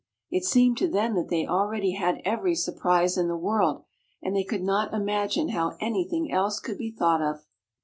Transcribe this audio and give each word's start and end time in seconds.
It 0.31 0.43
seemed 0.45 0.79
to 0.79 0.87
them 0.87 1.13
that 1.13 1.29
they 1.29 1.45
already 1.45 1.91
had 1.91 2.23
every 2.25 2.55
surprise 2.55 3.19
in 3.19 3.27
the 3.27 3.37
world, 3.37 3.83
and 4.19 4.35
they 4.35 4.43
could 4.43 4.63
not 4.63 4.95
imagine 4.95 5.49
how 5.49 5.77
anything 5.79 6.31
else 6.33 6.59
could 6.59 6.79
be 6.79 6.89
thought 6.89 7.21
of. 7.21 7.45